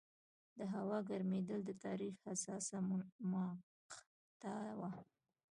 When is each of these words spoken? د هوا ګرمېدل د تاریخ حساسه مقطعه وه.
د 0.57 0.59
هوا 0.73 0.99
ګرمېدل 1.09 1.59
د 1.65 1.71
تاریخ 1.85 2.13
حساسه 2.27 2.77
مقطعه 3.31 4.71
وه. 4.79 4.91